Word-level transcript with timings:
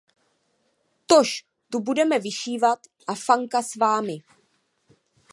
Tož 1.09 1.41
tu 1.69 1.79
budete 1.79 2.19
vyšívat, 2.19 2.79
a 3.07 3.15
Fanka 3.15 3.61
s 3.63 3.75
vámi. 3.75 4.17